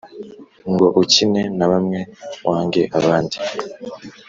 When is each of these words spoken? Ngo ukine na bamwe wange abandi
Ngo 0.71 0.87
ukine 1.01 1.41
na 1.57 1.65
bamwe 1.71 1.99
wange 2.49 2.81
abandi 2.99 3.37